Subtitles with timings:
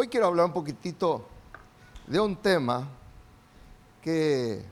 [0.00, 1.26] Hoy quiero hablar un poquitito
[2.06, 2.86] de un tema
[4.00, 4.64] que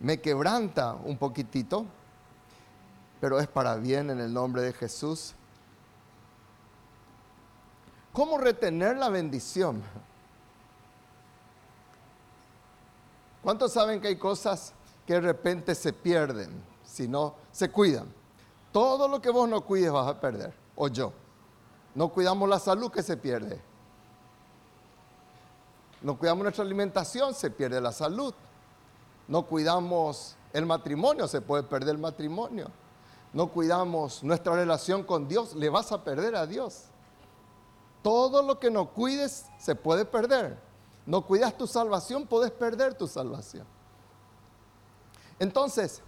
[0.00, 1.86] me quebranta un poquitito,
[3.22, 5.32] pero es para bien en el nombre de Jesús.
[8.12, 9.82] ¿Cómo retener la bendición?
[13.42, 14.74] ¿Cuántos saben que hay cosas
[15.06, 16.50] que de repente se pierden
[16.84, 18.12] si no se cuidan?
[18.72, 21.14] Todo lo que vos no cuides vas a perder, o yo.
[21.94, 23.67] No cuidamos la salud que se pierde.
[26.02, 28.34] No cuidamos nuestra alimentación, se pierde la salud.
[29.26, 32.70] No cuidamos el matrimonio, se puede perder el matrimonio.
[33.32, 36.84] No cuidamos nuestra relación con Dios, le vas a perder a Dios.
[38.02, 40.56] Todo lo que no cuides se puede perder.
[41.04, 43.66] No cuidas tu salvación, puedes perder tu salvación.
[45.38, 46.02] Entonces,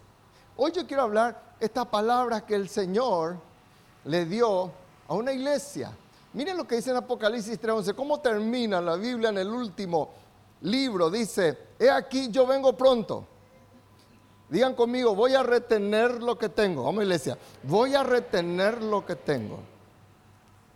[0.56, 3.36] hoy yo quiero hablar esta palabra que el Señor
[4.04, 4.70] le dio
[5.08, 5.92] a una iglesia.
[6.32, 10.10] Miren lo que dice en Apocalipsis 3:11, cómo termina la Biblia en el último
[10.60, 11.10] libro.
[11.10, 13.26] Dice, he aquí yo vengo pronto.
[14.48, 16.84] Digan conmigo, voy a retener lo que tengo.
[16.84, 19.60] Vamos iglesia, voy a retener lo que tengo.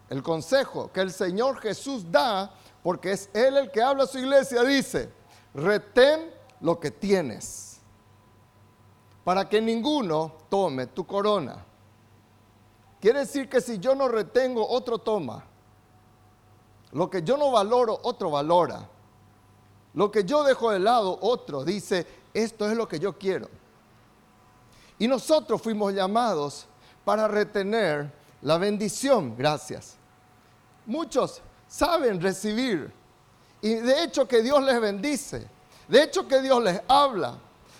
[0.08, 2.52] El consejo que el Señor Jesús da,
[2.83, 5.11] porque es Él el que habla a su iglesia, dice,
[5.55, 7.80] retén lo que tienes,
[9.24, 11.64] para que ninguno tome tu corona.
[13.05, 15.44] Quiere decir que si yo no retengo, otro toma.
[16.92, 18.88] Lo que yo no valoro, otro valora.
[19.92, 23.50] Lo que yo dejo de lado, otro dice, esto es lo que yo quiero.
[24.98, 26.64] Y nosotros fuimos llamados
[27.05, 29.96] para retener la bendición, gracias.
[30.86, 32.91] Muchos saben recibir.
[33.61, 35.46] Y de hecho que Dios les bendice.
[35.89, 37.36] De hecho que Dios les habla.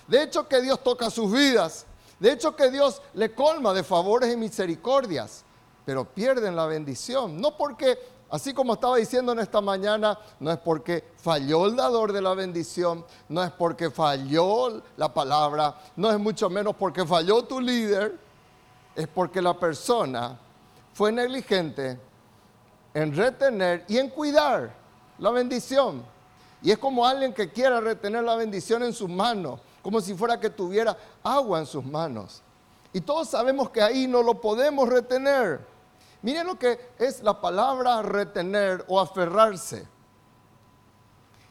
[0.07, 1.87] De hecho que Dios toca sus vidas.
[2.19, 5.45] De hecho que Dios le colma de favores y misericordias,
[5.85, 7.41] pero pierden la bendición.
[7.41, 7.99] No porque,
[8.31, 12.35] así como estaba diciendo en esta mañana, no es porque falló el dador de la
[12.35, 18.19] bendición, no es porque falló la palabra, no es mucho menos porque falló tu líder,
[18.95, 20.39] es porque la persona
[20.93, 21.99] fue negligente
[22.95, 24.73] en retener y en cuidar
[25.19, 26.03] la bendición.
[26.63, 30.41] Y es como alguien que quiera retener la bendición en sus manos como si fuera
[30.41, 32.41] que tuviera agua en sus manos.
[32.91, 35.61] Y todos sabemos que ahí no lo podemos retener.
[36.23, 39.87] Miren lo que es la palabra retener o aferrarse.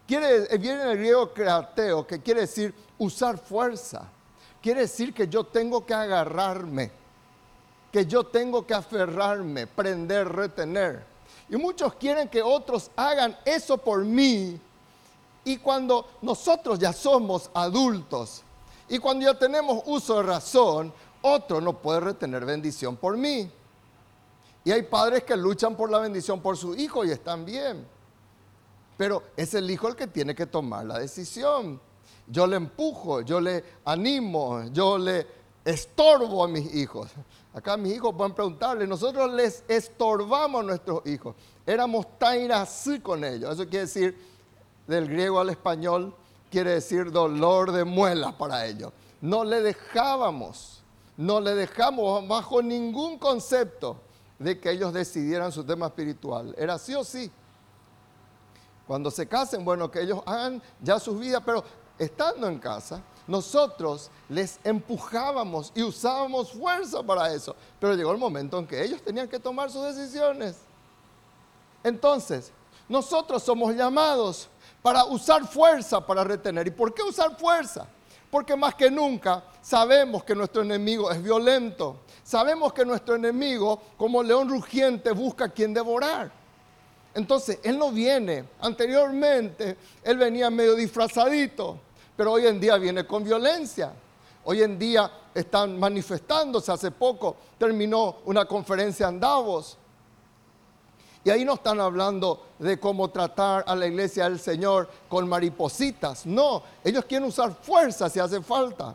[0.07, 4.09] Quiere, viene el griego createo, que quiere decir usar fuerza.
[4.63, 6.91] Quiere decir que yo tengo que agarrarme,
[7.91, 11.05] que yo tengo que aferrarme, prender, retener.
[11.49, 14.59] Y muchos quieren que otros hagan eso por mí
[15.45, 18.43] y cuando nosotros ya somos adultos
[18.87, 23.49] y cuando ya tenemos uso de razón, otro no puede retener bendición por mí.
[24.65, 27.85] Y hay padres que luchan por la bendición por su hijo y están bien.
[28.97, 31.79] Pero es el hijo el que tiene que tomar la decisión.
[32.27, 35.27] Yo le empujo, yo le animo, yo le
[35.65, 37.09] estorbo a mis hijos.
[37.53, 41.35] Acá mis hijos pueden preguntarle, nosotros les estorbamos a nuestros hijos.
[41.65, 43.53] Éramos tan así con ellos.
[43.53, 44.32] Eso quiere decir,
[44.87, 46.13] del griego al español
[46.51, 48.91] quiere decir dolor de muela para ellos.
[49.21, 50.83] No le dejábamos,
[51.17, 53.97] no le dejamos bajo ningún concepto
[54.37, 56.53] de que ellos decidieran su tema espiritual.
[56.57, 57.31] Era sí o sí.
[58.85, 61.63] Cuando se casen, bueno, que ellos hagan ya sus vidas, pero
[61.97, 67.55] estando en casa, nosotros les empujábamos y usábamos fuerza para eso.
[67.79, 70.57] Pero llegó el momento en que ellos tenían que tomar sus decisiones.
[71.83, 72.51] Entonces,
[72.89, 74.49] nosotros somos llamados
[74.83, 76.67] para usar fuerza para retener.
[76.67, 77.87] ¿Y por qué usar fuerza?
[78.29, 82.01] Porque más que nunca sabemos que nuestro enemigo es violento.
[82.23, 86.31] Sabemos que nuestro enemigo, como león rugiente, busca a quien devorar.
[87.15, 88.43] Entonces, él no viene.
[88.59, 91.79] Anteriormente, él venía medio disfrazadito,
[92.17, 93.93] pero hoy en día viene con violencia.
[94.43, 96.71] Hoy en día están manifestándose.
[96.71, 99.77] Hace poco terminó una conferencia en Davos
[101.23, 106.25] y ahí no están hablando de cómo tratar a la iglesia del Señor con maripositas.
[106.25, 108.93] No, ellos quieren usar fuerza si hace falta.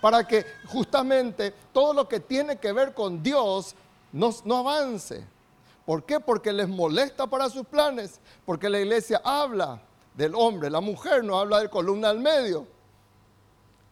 [0.00, 3.74] Para que justamente todo lo que tiene que ver con Dios
[4.12, 5.26] no, avance.
[5.84, 6.20] ¿Por qué?
[6.20, 8.20] Porque les molesta para sus planes.
[8.44, 9.80] Porque la iglesia habla
[10.14, 12.66] del hombre, la mujer no habla de columna al medio.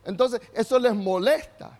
[0.04, 1.76] Entonces, eso les molesta.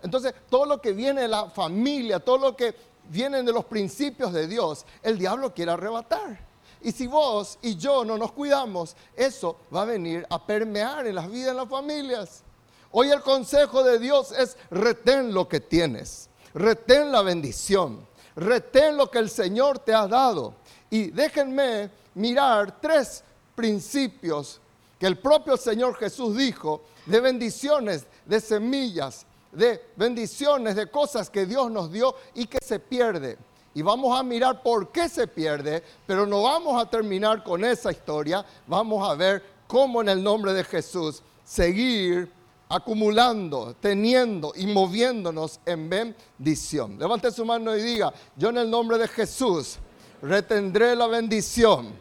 [0.00, 2.74] Entonces, todo lo que viene de la familia, todo lo que
[3.08, 6.38] vienen de los principios de Dios, el diablo quiere arrebatar.
[6.82, 11.14] Y si vos y yo no nos cuidamos, eso va a venir a permear en
[11.14, 12.42] las vidas de las familias.
[12.90, 18.06] Hoy el consejo de Dios es retén lo que tienes, retén la bendición,
[18.36, 20.54] retén lo que el Señor te ha dado.
[20.90, 23.24] Y déjenme mirar tres
[23.54, 24.60] principios
[24.98, 31.46] que el propio Señor Jesús dijo de bendiciones, de semillas, de bendiciones, de cosas que
[31.46, 33.38] Dios nos dio y que se pierde.
[33.74, 37.90] Y vamos a mirar por qué se pierde, pero no vamos a terminar con esa
[37.90, 38.44] historia.
[38.66, 42.30] Vamos a ver cómo en el nombre de Jesús seguir
[42.68, 46.98] acumulando, teniendo y moviéndonos en bendición.
[46.98, 49.78] Levante su mano y diga, yo en el nombre de Jesús
[50.22, 51.92] retendré la bendición.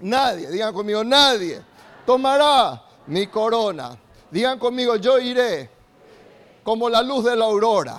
[0.00, 1.60] Nadie, digan conmigo, nadie
[2.06, 3.98] tomará mi corona.
[4.30, 5.70] Digan conmigo, yo iré
[6.68, 7.98] como la luz de la aurora,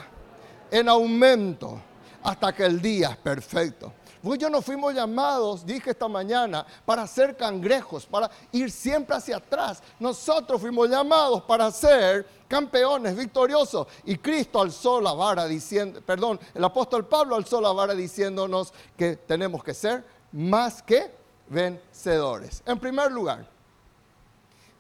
[0.69, 1.81] en aumento
[2.21, 3.92] hasta que el día es perfecto.
[4.21, 9.16] Vos y yo no fuimos llamados, dije esta mañana, para ser cangrejos, para ir siempre
[9.16, 9.81] hacia atrás.
[10.00, 13.88] Nosotros fuimos llamados para ser campeones, victoriosos.
[14.06, 19.16] Y Cristo alzó la vara diciendo, perdón, el apóstol Pablo alzó la vara diciéndonos que
[19.16, 21.12] tenemos que ser más que
[21.48, 22.62] vencedores.
[22.68, 23.48] En primer lugar,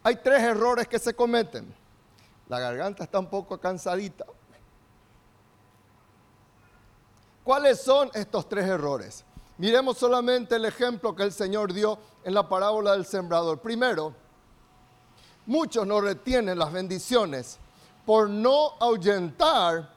[0.03, 1.78] hay tres errores que se cometen.
[2.49, 4.25] La garganta está un poco cansadita.
[7.43, 9.23] ¿Cuáles son estos tres errores?
[9.57, 13.59] Miremos solamente el ejemplo que el Señor dio en la parábola del sembrador.
[13.59, 14.13] Primero,
[15.45, 17.59] muchos no retienen las bendiciones
[18.05, 19.89] por no ahuyentar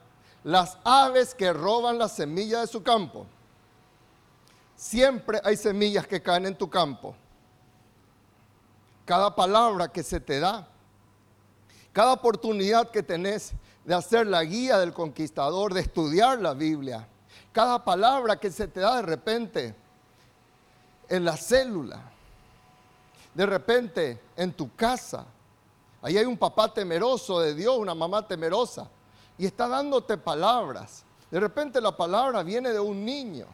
[0.43, 3.25] las aves que roban la semilla de su campo.
[4.75, 7.15] Siempre hay semillas que caen en tu campo.
[9.05, 10.67] Cada palabra que se te da,
[11.93, 13.53] cada oportunidad que tenés
[13.85, 17.07] de hacer la guía del conquistador, de estudiar la Biblia,
[17.51, 19.75] cada palabra que se te da de repente
[21.07, 22.01] en la célula,
[23.33, 25.25] de repente en tu casa.
[26.01, 28.89] Ahí hay un papá temeroso de Dios, una mamá temerosa,
[29.37, 31.03] y está dándote palabras.
[31.29, 33.45] De repente la palabra viene de un niño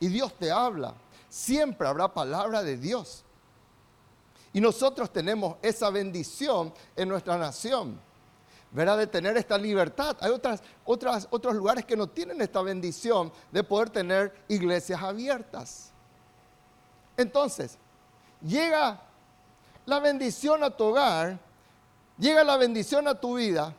[0.00, 0.94] y Dios te habla.
[1.28, 3.24] Siempre habrá palabra de Dios.
[4.56, 8.00] Y nosotros tenemos esa bendición en nuestra nación.
[8.70, 8.96] ¿verdad?
[8.96, 10.16] De tener esta libertad.
[10.18, 15.92] Hay otras, otras, otros lugares que no tienen esta bendición de poder tener iglesias abiertas.
[17.18, 17.76] Entonces,
[18.40, 18.98] llega
[19.84, 21.38] la bendición a tu hogar,
[22.16, 23.74] llega la bendición a tu vida,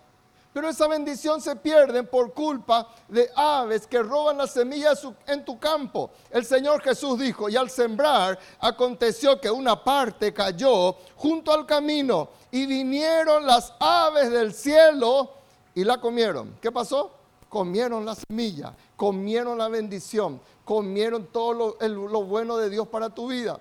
[0.57, 5.59] pero esa bendición se pierde por culpa de aves que roban las semillas en tu
[5.59, 6.09] campo.
[6.31, 12.29] El Señor Jesús dijo, y al sembrar aconteció que una parte cayó junto al camino
[12.49, 15.29] y vinieron las aves del cielo
[15.75, 16.57] y la comieron.
[16.59, 17.11] ¿Qué pasó?
[17.49, 23.27] Comieron la semilla, comieron la bendición, comieron todo lo, lo bueno de Dios para tu
[23.27, 23.59] vida.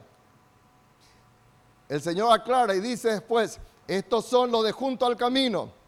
[1.91, 5.85] El Señor aclara y dice después, estos son los de junto al camino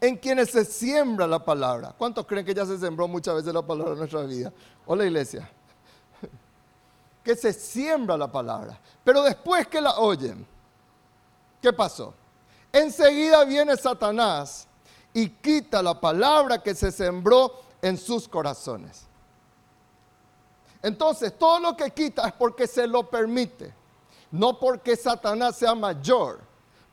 [0.00, 1.94] en quienes se siembra la palabra.
[1.96, 4.52] ¿Cuántos creen que ya se sembró muchas veces la palabra en nuestra vida?
[4.86, 5.50] Hola iglesia.
[7.22, 8.78] Que se siembra la palabra.
[9.02, 10.46] Pero después que la oyen,
[11.60, 12.14] ¿qué pasó?
[12.72, 14.66] Enseguida viene Satanás
[15.12, 19.06] y quita la palabra que se sembró en sus corazones.
[20.82, 23.72] Entonces, todo lo que quita es porque se lo permite,
[24.30, 26.40] no porque Satanás sea mayor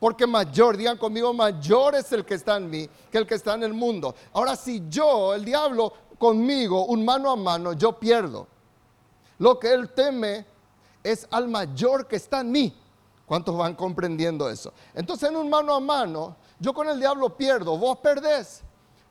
[0.01, 3.53] porque mayor, digan conmigo, mayor es el que está en mí que el que está
[3.53, 4.15] en el mundo.
[4.33, 8.47] Ahora, si yo, el diablo, conmigo, un mano a mano, yo pierdo.
[9.37, 10.43] Lo que él teme
[11.03, 12.75] es al mayor que está en mí.
[13.27, 14.73] ¿Cuántos van comprendiendo eso?
[14.95, 18.63] Entonces, en un mano a mano, yo con el diablo pierdo, vos perdés.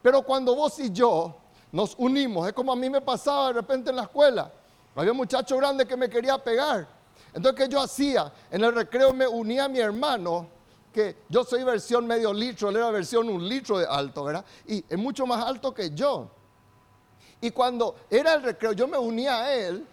[0.02, 1.36] Pero cuando vos y yo
[1.70, 4.50] nos unimos, es como a mí me pasaba de repente en la escuela.
[4.96, 6.88] Había un muchacho grande que me quería pegar.
[7.32, 8.32] Entonces, ¿qué yo hacía?
[8.50, 10.58] En el recreo me unía a mi hermano
[10.92, 14.44] que yo soy versión medio litro, él era versión un litro de alto, ¿verdad?
[14.66, 16.28] Y es mucho más alto que yo.
[17.40, 19.86] Y cuando era el recreo, yo me unía a él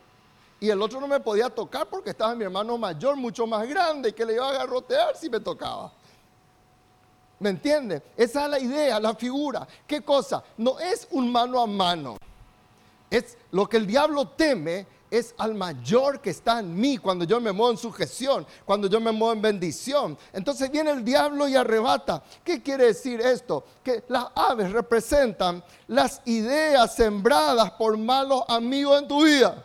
[0.59, 4.13] y el otro no me podía tocar porque estaba mi hermano mayor, mucho más grande,
[4.13, 5.91] que le iba a agarrotear si me tocaba.
[7.39, 8.01] ¿Me entiende?
[8.17, 9.67] Esa es la idea, la figura.
[9.85, 10.43] ¿Qué cosa?
[10.57, 12.17] No es un mano a mano.
[13.09, 17.39] Es lo que el diablo teme es al mayor que está en mí cuando yo
[17.39, 20.17] me muevo en sujeción, cuando yo me muevo en bendición.
[20.33, 22.23] Entonces viene el diablo y arrebata.
[22.43, 23.63] ¿Qué quiere decir esto?
[23.83, 29.63] Que las aves representan las ideas sembradas por malos amigos en tu vida.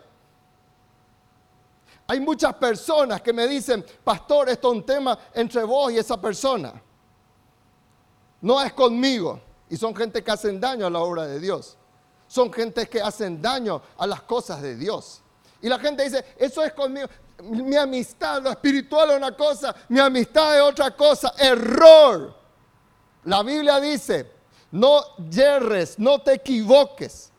[2.06, 6.20] Hay muchas personas que me dicen, pastor, esto es un tema entre vos y esa
[6.20, 6.72] persona.
[8.40, 9.40] No es conmigo.
[9.70, 11.78] Y son gente que hacen daño a la obra de Dios.
[12.28, 15.21] Son gente que hacen daño a las cosas de Dios.
[15.62, 17.08] Y la gente dice, eso es conmigo.
[17.42, 21.32] Mi amistad, lo espiritual es una cosa, mi amistad es otra cosa.
[21.38, 22.36] Error.
[23.24, 24.30] La Biblia dice,
[24.72, 25.00] no
[25.30, 27.30] yerres, no te equivoques.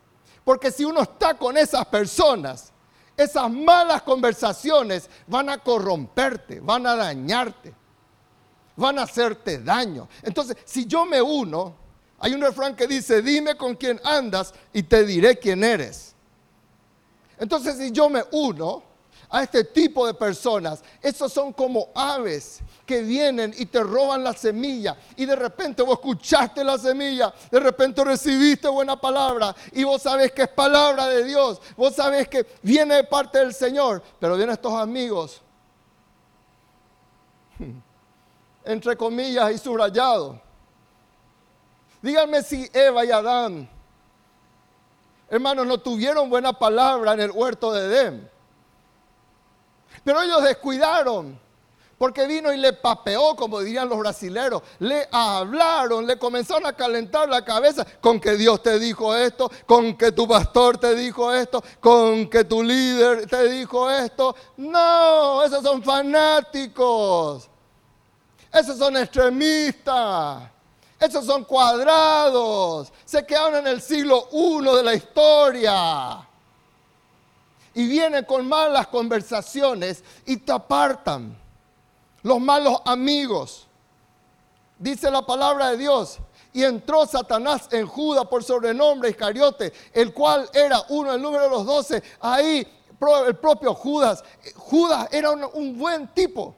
[0.43, 2.73] Porque si uno está con esas personas
[3.15, 7.73] Esas malas conversaciones van a corromperte, van a dañarte,
[8.75, 10.07] van a hacerte daño.
[10.23, 11.75] Entonces, si yo me uno,
[12.17, 16.12] hay un refrán que dice, dime con quién andas y te diré quién eres.
[17.37, 18.83] Entonces, si yo me uno
[19.29, 24.33] a este tipo de personas, esos son como aves que vienen y te roban la
[24.33, 30.03] semilla y de repente vos escuchaste la semilla, de repente recibiste buena palabra y vos
[30.03, 34.35] sabés que es palabra de Dios, vos sabés que viene de parte del Señor, pero
[34.35, 35.41] vienen estos amigos,
[38.63, 40.37] entre comillas y subrayados.
[42.03, 43.69] Díganme si Eva y Adán,
[45.29, 48.29] hermanos, no tuvieron buena palabra en el huerto de Edén.
[50.03, 51.39] Pero ellos descuidaron
[51.97, 54.61] porque vino y le papeó, como dirían los brasileros.
[54.79, 59.95] Le hablaron, le comenzaron a calentar la cabeza con que Dios te dijo esto, con
[59.95, 64.35] que tu pastor te dijo esto, con que tu líder te dijo esto.
[64.57, 67.49] No, esos son fanáticos.
[68.51, 70.52] Esos son extremistas.
[71.03, 72.93] Esos son cuadrados.
[73.03, 76.27] Se quedaron en el siglo I de la historia.
[77.73, 81.35] Y vienen con malas conversaciones y te apartan
[82.21, 83.67] los malos amigos.
[84.79, 86.19] Dice la palabra de Dios.
[86.53, 91.49] Y entró Satanás en Judas por sobrenombre Iscariote, el cual era uno, el número de
[91.49, 92.01] los doce.
[92.21, 92.65] Ahí
[93.27, 94.23] el propio Judas.
[94.55, 96.55] Judas era un buen tipo.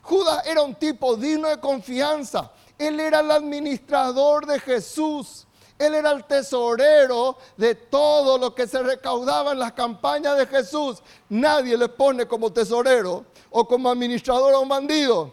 [0.00, 2.50] Judas era un tipo digno de confianza.
[2.78, 5.46] Él era el administrador de Jesús.
[5.78, 11.02] Él era el tesorero de todo lo que se recaudaba en las campañas de Jesús.
[11.28, 15.32] Nadie le pone como tesorero o como administrador a un bandido.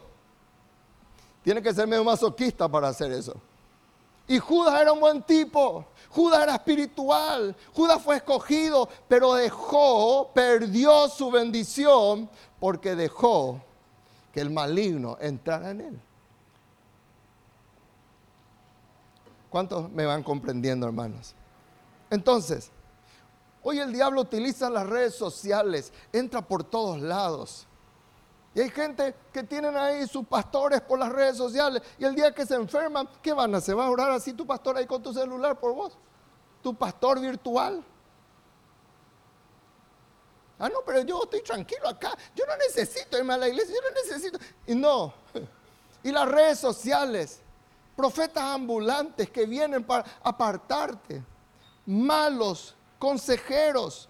[1.44, 3.36] Tiene que ser medio masoquista para hacer eso.
[4.28, 5.86] Y Judas era un buen tipo.
[6.10, 7.56] Judas era espiritual.
[7.74, 13.62] Judas fue escogido, pero dejó, perdió su bendición porque dejó
[14.32, 16.02] que el maligno entrara en él.
[19.56, 21.34] ¿Cuántos me van comprendiendo, hermanos?
[22.10, 22.72] Entonces,
[23.64, 27.66] hoy el diablo utiliza las redes sociales, entra por todos lados.
[28.54, 32.36] Y hay gente que tienen ahí sus pastores por las redes sociales y el día
[32.36, 33.80] que se enferman, ¿qué van a hacer?
[33.80, 35.98] ¿Va a orar así tu pastor ahí con tu celular por vos?
[36.62, 37.82] ¿Tu pastor virtual?
[40.60, 42.12] Ah, no, pero yo estoy tranquilo acá.
[42.36, 44.38] Yo no necesito irme a la iglesia, yo no necesito.
[44.68, 45.14] Y no.
[46.04, 47.42] Y las redes sociales
[47.96, 51.24] profetas ambulantes que vienen para apartarte,
[51.86, 54.10] malos consejeros.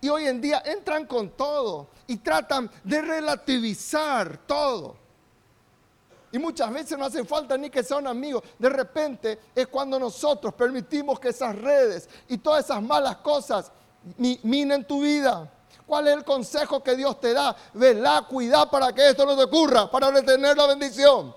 [0.00, 4.96] Y hoy en día entran con todo y tratan de relativizar todo.
[6.32, 8.42] Y muchas veces no hace falta ni que sean amigos.
[8.58, 13.72] De repente es cuando nosotros permitimos que esas redes y todas esas malas cosas
[14.18, 15.50] minen tu vida.
[15.86, 17.56] ¿Cuál es el consejo que Dios te da?
[17.72, 21.34] Velá, cuidá para que esto no te ocurra, para retener la bendición.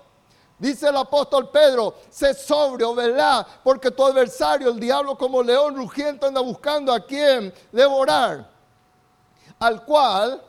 [0.59, 3.47] Dice el apóstol Pedro, sé sobrio, ¿verdad?
[3.63, 8.49] Porque tu adversario, el diablo como león rugiente, anda buscando a quien devorar.
[9.57, 10.41] Al cual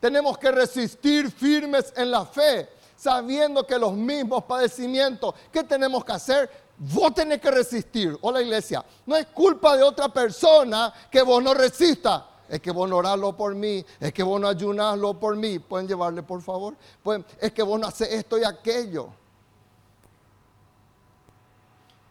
[0.00, 6.12] tenemos que resistir firmes en la fe, sabiendo que los mismos padecimientos, ¿qué tenemos que
[6.12, 6.50] hacer?
[6.76, 8.18] Vos tenés que resistir.
[8.20, 12.88] Hola iglesia, no es culpa de otra persona que vos no resistas es que vos
[12.88, 15.58] no orarlo por mí, es que vos no ayunarlo por mí.
[15.58, 16.74] ¿Pueden llevarle, por favor?
[17.02, 19.10] Pues, es que vos no haces esto y aquello.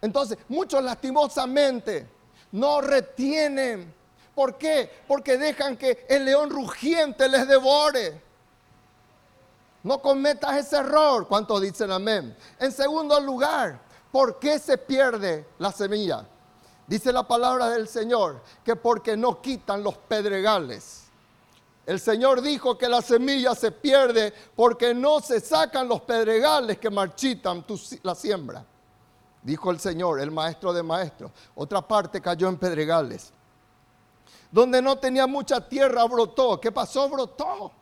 [0.00, 2.06] Entonces, muchos lastimosamente
[2.52, 3.94] no retienen.
[4.34, 4.90] ¿Por qué?
[5.06, 8.22] Porque dejan que el león rugiente les devore.
[9.82, 11.26] No cometas ese error.
[11.26, 12.36] ¿Cuántos dicen amén?
[12.58, 13.80] En segundo lugar,
[14.12, 16.26] ¿por qué se pierde la semilla?
[16.86, 21.04] Dice la palabra del Señor que porque no quitan los pedregales.
[21.84, 26.90] El Señor dijo que la semilla se pierde porque no se sacan los pedregales que
[26.90, 27.64] marchitan
[28.02, 28.64] la siembra
[29.48, 31.32] dijo el Señor, el maestro de maestros.
[31.54, 33.32] Otra parte cayó en pedregales.
[34.50, 36.60] Donde no tenía mucha tierra brotó.
[36.60, 37.08] ¿Qué pasó?
[37.08, 37.72] Brotó.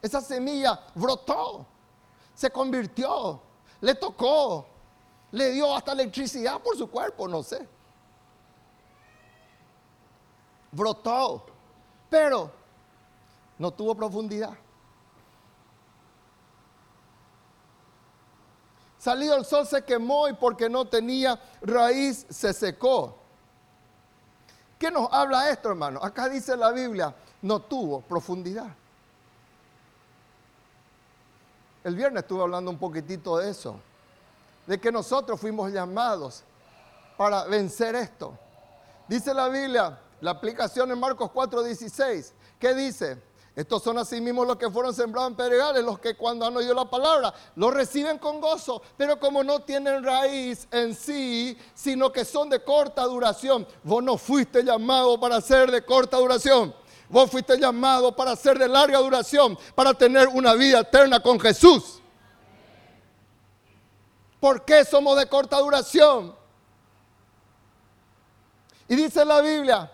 [0.00, 1.66] Esa semilla brotó.
[2.32, 3.42] Se convirtió.
[3.80, 4.66] Le tocó.
[5.32, 7.66] Le dio hasta electricidad por su cuerpo, no sé.
[10.70, 11.44] Brotó.
[12.08, 12.52] Pero
[13.58, 14.56] no tuvo profundidad.
[18.98, 23.16] Salido el sol se quemó y porque no tenía raíz se secó.
[24.78, 26.00] ¿Qué nos habla esto, hermano?
[26.02, 28.68] Acá dice la Biblia, no tuvo profundidad.
[31.84, 33.80] El viernes estuve hablando un poquitito de eso,
[34.66, 36.42] de que nosotros fuimos llamados
[37.16, 38.36] para vencer esto.
[39.08, 42.32] Dice la Biblia La aplicación en Marcos 4:16.
[42.58, 43.22] ¿Qué dice?
[43.58, 46.88] Estos son asimismo los que fueron sembrados en pedregales, los que cuando han oído la
[46.88, 52.48] palabra lo reciben con gozo, pero como no tienen raíz en sí, sino que son
[52.48, 53.66] de corta duración.
[53.82, 56.72] Vos no fuiste llamado para ser de corta duración.
[57.08, 62.00] Vos fuiste llamado para ser de larga duración, para tener una vida eterna con Jesús.
[64.38, 66.32] ¿Por qué somos de corta duración?
[68.86, 69.90] Y dice la Biblia,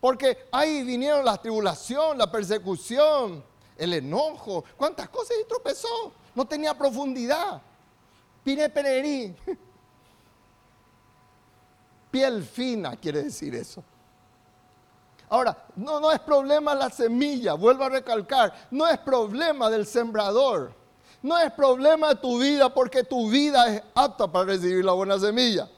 [0.00, 3.44] porque ahí vinieron la tribulación, la persecución,
[3.76, 6.12] el enojo, cuántas cosas y tropezó.
[6.34, 7.60] No tenía profundidad.
[8.42, 9.36] Pine pererí.
[12.10, 13.84] Piel fina quiere decir eso.
[15.28, 20.72] Ahora, no, no es problema la semilla, vuelvo a recalcar, no es problema del sembrador,
[21.22, 25.20] no es problema de tu vida porque tu vida es apta para recibir la buena
[25.20, 25.68] semilla.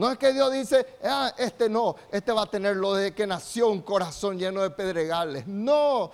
[0.00, 3.26] No es que Dios dice, ah, este no, este va a tener lo de que
[3.26, 5.46] nació un corazón lleno de pedregales.
[5.46, 6.10] No,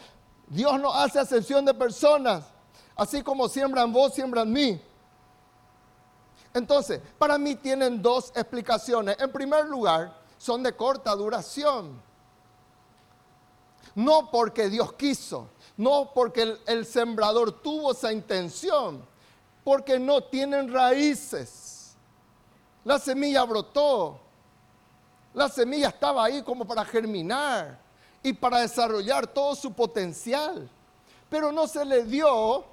[0.49, 2.47] Dios no hace ascensión de personas.
[2.97, 4.83] Así como siembran vos, siembran mí.
[6.53, 9.19] Entonces, para mí tienen dos explicaciones.
[9.21, 12.03] En primer lugar, son de corta duración.
[13.95, 19.07] No porque Dios quiso, no porque el sembrador tuvo esa intención,
[19.63, 21.66] porque no tienen raíces
[22.87, 24.21] la semilla brotó.
[25.35, 27.79] La semilla estaba ahí como para germinar
[28.23, 30.71] y para desarrollar todo su potencial.
[31.29, 32.65] Pero no se le dio,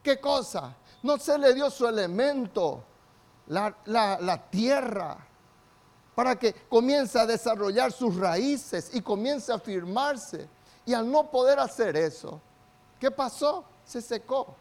[0.00, 0.76] ¿qué cosa?
[1.02, 2.84] No se le dio su elemento,
[3.48, 5.18] la, la tierra,
[6.14, 10.48] para que comience a desarrollar sus raíces y comience a firmarse.
[10.86, 12.40] Y al no poder hacer eso,
[13.00, 13.64] ¿qué pasó?
[13.84, 14.54] Se secó.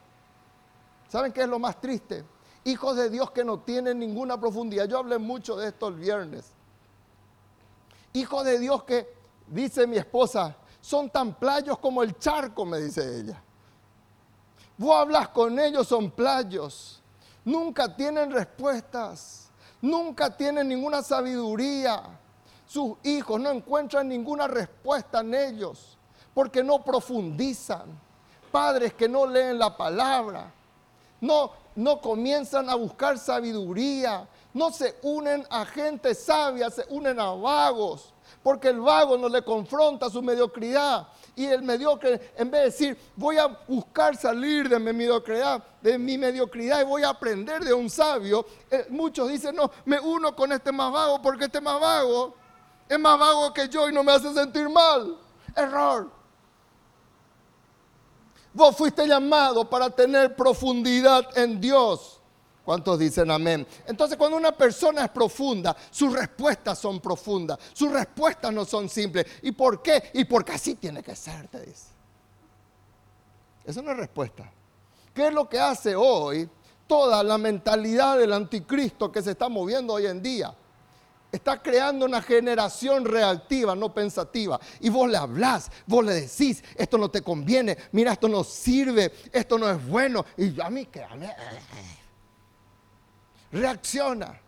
[1.08, 2.26] ¿Saben qué es lo más triste?
[2.68, 4.86] Hijos de Dios que no tienen ninguna profundidad.
[4.86, 6.52] Yo hablé mucho de esto el viernes.
[8.14, 9.08] Hijos de Dios que,
[9.48, 13.42] dice mi esposa, son tan playos como el charco, me dice ella.
[14.78, 17.02] Vos hablas con ellos, son playos.
[17.46, 19.50] Nunca tienen respuestas.
[19.82, 22.04] Nunca tienen ninguna sabiduría.
[22.66, 25.98] Sus hijos no encuentran ninguna respuesta en ellos
[26.34, 27.98] porque no profundizan.
[28.52, 30.52] Padres que no leen la palabra.
[31.22, 37.32] No, no comienzan a buscar sabiduría, no se unen a gente sabia, se unen a
[37.32, 41.08] vagos, porque el vago no le confronta su mediocridad.
[41.36, 46.00] Y el mediocre, en vez de decir, voy a buscar salir de mi mediocridad, de
[46.00, 50.36] mi mediocridad y voy a aprender de un sabio, eh, muchos dicen, no, me uno
[50.36, 52.34] con este más vago porque este más vago
[52.90, 55.16] es más vago que yo y no me hace sentir mal.
[55.56, 56.17] Error.
[58.58, 62.20] Vos fuiste llamado para tener profundidad en Dios.
[62.66, 63.68] ¿Cuántos dicen amén?
[63.86, 69.28] Entonces cuando una persona es profunda, sus respuestas son profundas, sus respuestas no son simples.
[69.44, 70.10] ¿Y por qué?
[70.16, 71.90] Y porque así tiene que ser, te dice.
[73.64, 74.52] Esa es una respuesta.
[75.14, 76.50] ¿Qué es lo que hace hoy
[76.88, 80.52] toda la mentalidad del anticristo que se está moviendo hoy en día?
[81.38, 84.60] Está creando una generación reactiva, no pensativa.
[84.80, 89.14] Y vos le hablás, vos le decís, esto no te conviene, mira, esto no sirve,
[89.32, 90.26] esto no es bueno.
[90.36, 91.06] Y a mí que
[93.52, 94.42] reacciona.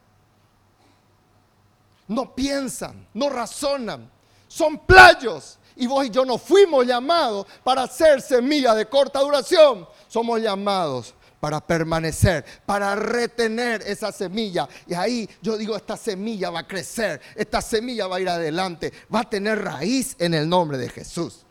[2.08, 4.10] No piensan, no razonan.
[4.48, 5.60] Son playos.
[5.76, 9.88] Y vos y yo no fuimos llamados para ser semilla de corta duración.
[10.08, 14.68] Somos llamados para permanecer, para retener esa semilla.
[14.88, 18.92] Y ahí yo digo, esta semilla va a crecer, esta semilla va a ir adelante,
[19.14, 21.46] va a tener raíz en el nombre de Jesús.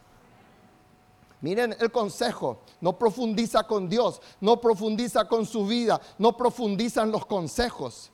[1.40, 7.12] Miren el consejo, no profundiza con Dios, no profundiza con su vida, no profundiza en
[7.12, 8.10] los consejos.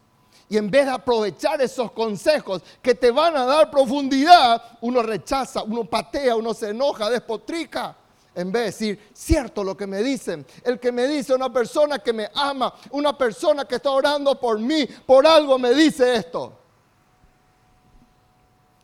[0.46, 5.62] Y en vez de aprovechar esos consejos que te van a dar profundidad, uno rechaza,
[5.62, 7.96] uno patea, uno se enoja, despotrica
[8.34, 11.98] en vez de decir, cierto lo que me dicen, el que me dice una persona
[12.00, 16.58] que me ama, una persona que está orando por mí, por algo me dice esto.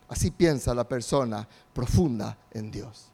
[0.07, 3.07] Así piensa la persona profunda en Dios.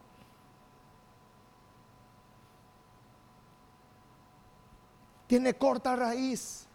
[5.27, 6.65] Tiene corta raíz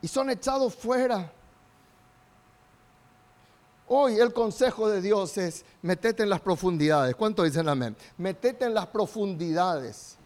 [0.00, 1.32] y son echados fuera.
[3.88, 7.14] Hoy el consejo de Dios es, metete en las profundidades.
[7.14, 7.96] ¿Cuánto dicen amén?
[8.18, 10.16] Metete en las profundidades.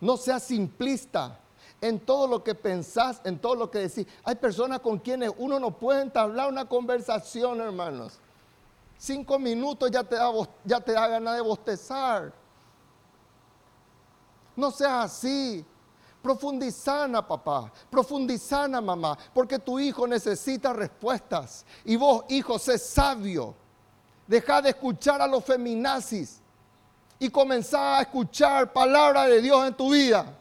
[0.00, 1.38] No seas simplista
[1.80, 4.06] en todo lo que pensás, en todo lo que decís.
[4.24, 8.18] Hay personas con quienes uno no puede entablar una conversación, hermanos.
[8.98, 10.30] Cinco minutos ya te da,
[10.64, 12.32] ya te da ganas de bostezar.
[14.54, 15.64] No seas así.
[16.22, 17.72] Profundizana, papá.
[17.90, 19.18] Profundizana, mamá.
[19.34, 21.66] Porque tu hijo necesita respuestas.
[21.84, 23.54] Y vos, hijo, sé sabio.
[24.26, 26.40] Deja de escuchar a los feminazis
[27.18, 30.38] y comenzá a escuchar palabra de Dios en tu vida.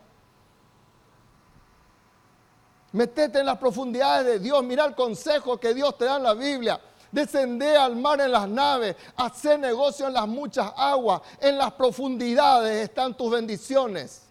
[2.91, 6.33] Metete en las profundidades de Dios, mira el consejo que Dios te da en la
[6.33, 6.81] Biblia.
[7.11, 12.83] Descender al mar en las naves, hacer negocio en las muchas aguas, en las profundidades
[12.83, 14.30] están tus bendiciones.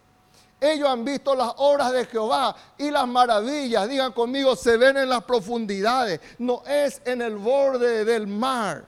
[0.63, 3.89] Ellos han visto las obras de Jehová y las maravillas.
[3.89, 6.21] Digan conmigo, se ven en las profundidades.
[6.37, 8.85] No es en el borde del mar.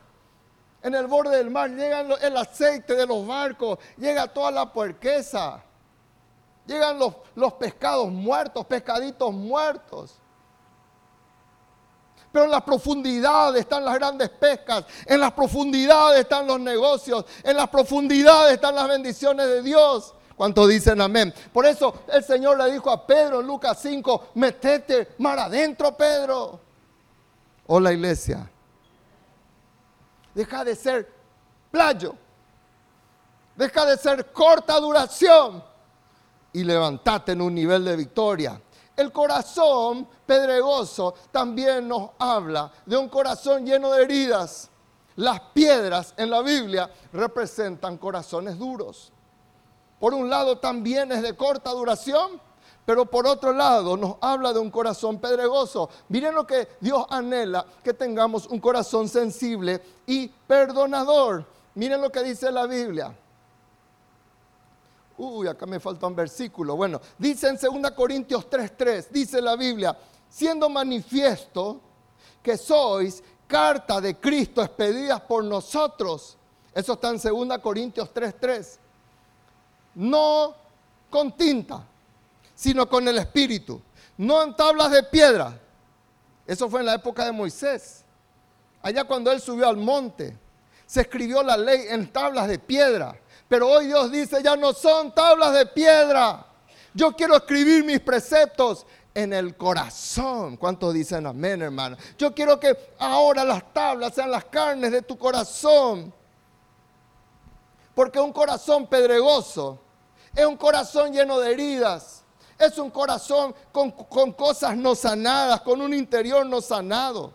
[0.84, 5.64] En el borde del mar llega el aceite de los barcos, llega toda la puerqueza.
[6.68, 10.20] Llegan los, los pescados muertos, pescaditos muertos.
[12.32, 17.58] Pero en las profundidades están las grandes pescas, en las profundidades están los negocios, en
[17.58, 20.14] las profundidades están las bendiciones de Dios.
[20.44, 21.34] ¿Cuántos dicen amén?
[21.54, 26.60] Por eso el Señor le dijo a Pedro en Lucas 5, metete mar adentro, Pedro.
[27.68, 28.52] Hola iglesia.
[30.36, 31.10] Deja de ser
[31.72, 32.14] playo.
[33.56, 35.64] Deja de ser corta duración.
[36.52, 38.62] Y levantate en un nivel de victoria.
[38.98, 44.70] El corazón pedregoso también nos habla de un corazón lleno de heridas.
[45.16, 49.13] Las piedras en la Biblia representan corazones duros
[50.04, 52.32] por un lado también es de corta duración,
[52.86, 55.90] pero por otro lado nos habla de un corazón pedregoso.
[56.10, 61.46] Miren lo que Dios anhela, que tengamos un corazón sensible y perdonador.
[61.76, 63.16] Miren lo que dice la Biblia.
[65.20, 66.76] Uy, acá me falta un versículo.
[66.76, 71.80] Bueno, dice en 2 Corintios 3:3, dice la Biblia, siendo manifiesto
[72.42, 76.38] que sois carta de Cristo expedidas por nosotros.
[76.74, 78.83] Eso está en 2 Corintios 3:3
[79.96, 80.56] no
[81.10, 81.84] con tinta,
[82.56, 83.82] sino con el Espíritu,
[84.18, 85.60] no en tablas de piedra.
[86.46, 88.04] Eso fue en la época de Moisés.
[88.82, 90.38] Allá cuando él subió al monte,
[90.86, 93.18] se escribió la ley en tablas de piedra.
[93.48, 96.46] Pero hoy Dios dice, ya no son tablas de piedra.
[96.94, 100.58] Yo quiero escribir mis preceptos en el corazón.
[100.58, 101.98] ¿Cuántos dicen amén, hermano?
[102.18, 106.14] Yo quiero que ahora las tablas sean las carnes de tu corazón.
[107.94, 109.80] Porque un corazón pedregoso
[110.36, 112.24] es un corazón lleno de heridas.
[112.58, 113.92] Es un corazón con,
[114.34, 117.34] cosas no sanadas, con un interior no sanado.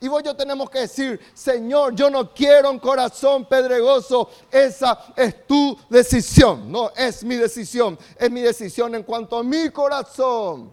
[0.00, 4.28] Y vos yo tenemos que decir, Señor, yo no quiero un corazón pedregoso.
[4.50, 6.70] Esa es tu decisión.
[6.70, 7.98] No es mi decisión.
[8.18, 10.72] Es mi decisión en cuanto a mi corazón.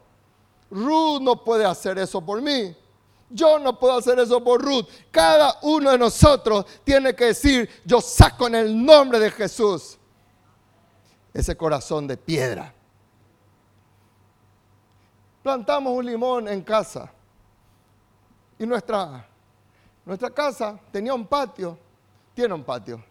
[0.69, 2.75] Ruth no puede hacer eso por mí.
[3.31, 4.87] Yo no puedo hacer eso por Ruth.
[5.09, 9.97] Cada uno de nosotros tiene que decir, yo saco en el nombre de Jesús
[11.33, 12.73] ese corazón de piedra.
[15.41, 17.11] Plantamos un limón en casa
[18.59, 19.27] y nuestra,
[20.05, 21.77] nuestra casa tenía un patio,
[22.33, 23.03] tiene un patio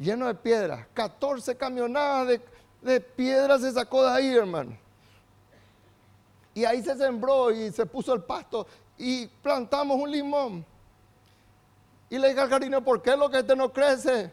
[0.00, 2.40] lleno de piedras, 14 camionadas de,
[2.82, 4.76] de piedras se sacó de ahí, hermano.
[6.54, 8.66] Y ahí se sembró y se puso el pasto
[9.00, 10.66] y plantamos un limón.
[12.10, 14.30] Y le dije al jardinero, ¿por qué lo que este no crece?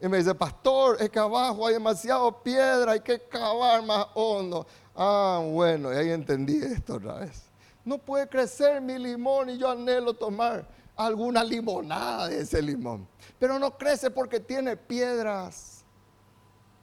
[0.00, 4.66] Y me dice, pastor, es que abajo hay demasiado piedra, hay que cavar más hondo.
[4.96, 7.42] Ah, bueno, y ahí entendí esto otra vez.
[7.84, 13.06] No puede crecer mi limón y yo anhelo tomar alguna limonada de ese limón.
[13.38, 15.84] Pero no crece porque tiene piedras.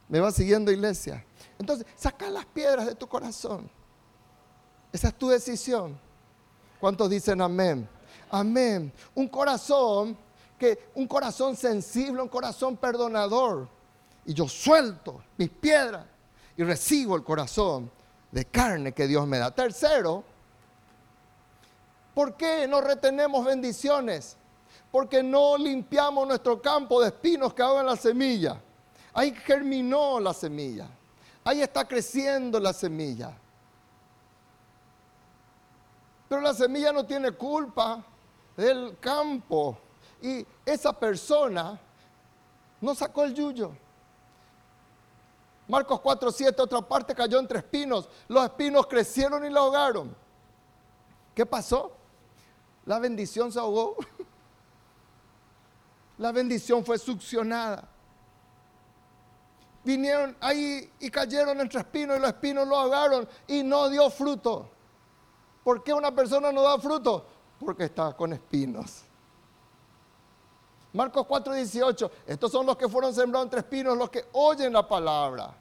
[0.07, 1.25] ¿Me va siguiendo, iglesia?
[1.57, 3.69] Entonces, saca las piedras de tu corazón.
[4.91, 6.06] Esa es tu decisión.
[6.79, 7.87] ¿Cuántos dicen amén?
[8.29, 8.91] Amén.
[9.15, 10.17] Un corazón
[10.57, 13.67] que un corazón sensible, un corazón perdonador.
[14.25, 16.05] Y yo suelto mis piedras
[16.57, 17.89] y recibo el corazón
[18.31, 19.51] de carne que Dios me da.
[19.51, 20.23] Tercero,
[22.13, 24.35] ¿por qué no retenemos bendiciones?
[24.91, 28.59] Porque no limpiamos nuestro campo de espinos que hagan la semilla.
[29.13, 30.87] Ahí germinó la semilla.
[31.43, 33.31] Ahí está creciendo la semilla.
[36.27, 38.03] Pero la semilla no tiene culpa
[38.55, 39.77] del campo
[40.21, 41.79] y esa persona
[42.81, 43.71] no sacó el yuyo.
[45.67, 48.09] Marcos 4, 7, otra parte cayó entre espinos.
[48.27, 50.15] Los espinos crecieron y la ahogaron.
[51.35, 51.91] ¿Qué pasó?
[52.85, 53.95] La bendición se ahogó.
[56.17, 57.87] La bendición fue succionada.
[59.83, 64.69] Vinieron ahí y cayeron entre espinos y los espinos lo ahogaron y no dio fruto.
[65.67, 67.25] ¿Por qué una persona no da fruto?
[67.59, 69.01] Porque está con espinos.
[70.93, 75.53] Marcos 4:18, estos son los que fueron sembrados entre espinos, los que oyen la palabra.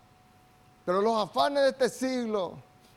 [0.84, 2.54] Pero los afanes de este siglo,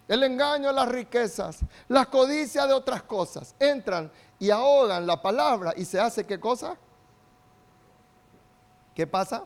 [0.08, 5.74] el engaño de las riquezas, las codicias de otras cosas, entran y ahogan la palabra
[5.76, 6.78] y se hace qué cosa?
[8.94, 9.46] ¿qué pasa?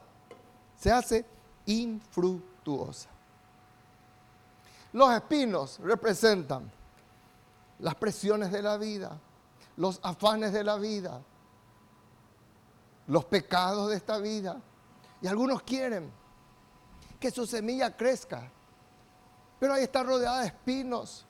[0.76, 1.26] Se hace
[1.66, 3.08] infructuosa.
[4.92, 6.70] Los espinos representan
[7.84, 9.20] las presiones de la vida,
[9.76, 11.22] los afanes de la vida,
[13.08, 14.62] los pecados de esta vida.
[15.22, 16.10] Y algunos quieren
[17.20, 18.50] que su semilla crezca,
[19.60, 21.26] pero ahí está rodeada de espinos.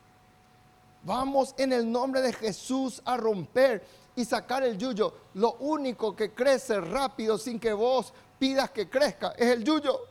[1.02, 3.84] Vamos en el nombre de Jesús a romper
[4.16, 5.12] y sacar el yuyo.
[5.34, 10.02] Lo único que crece rápido sin que vos pidas que crezca es el yuyo.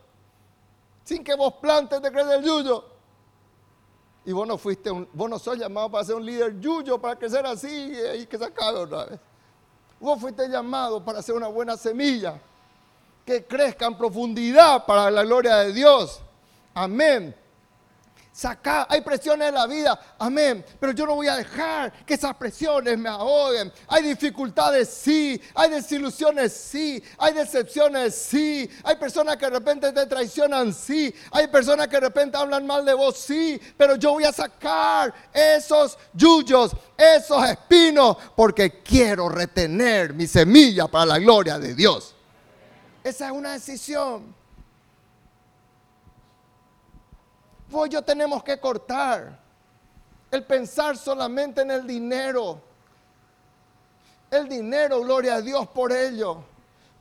[1.05, 2.92] Sin que vos plantes te crece el yuyo.
[4.25, 7.17] Y vos no fuiste un, vos no sos llamado para ser un líder yuyo, para
[7.17, 9.19] crecer así y que se acabe otra vez.
[9.99, 12.39] Vos fuiste llamado para ser una buena semilla
[13.25, 16.21] que crezca en profundidad para la gloria de Dios.
[16.73, 17.35] Amén.
[18.35, 22.35] Saca, hay presiones en la vida, amén, pero yo no voy a dejar que esas
[22.35, 23.71] presiones me ahoguen.
[23.87, 30.07] Hay dificultades, sí, hay desilusiones, sí, hay decepciones, sí, hay personas que de repente te
[30.07, 34.23] traicionan, sí, hay personas que de repente hablan mal de vos, sí, pero yo voy
[34.23, 41.75] a sacar esos yuyos, esos espinos, porque quiero retener mi semilla para la gloria de
[41.75, 42.15] Dios.
[43.03, 44.42] Esa es una decisión.
[47.89, 49.39] Yo tenemos que cortar
[50.29, 52.61] el pensar solamente en el dinero.
[54.29, 56.43] El dinero, gloria a Dios por ello.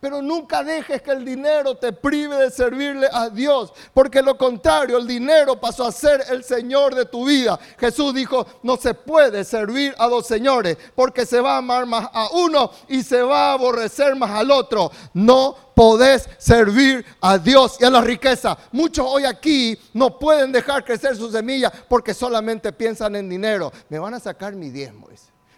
[0.02, 4.98] Pero nunca dejes que el dinero te prive de servirle a Dios, porque lo contrario,
[4.98, 7.56] el dinero pasó a ser el Señor de tu vida.
[7.78, 12.10] Jesús dijo, no se puede servir a dos señores, porque se va a amar más
[12.12, 14.90] a uno y se va a aborrecer más al otro.
[15.14, 18.58] No podés servir a Dios y a la riqueza.
[18.72, 23.72] Muchos hoy aquí no pueden dejar crecer su semilla porque solamente piensan en dinero.
[23.88, 25.08] Me van a sacar mi diezmo,